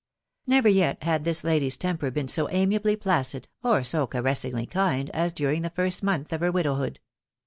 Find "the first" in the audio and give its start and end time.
5.61-6.01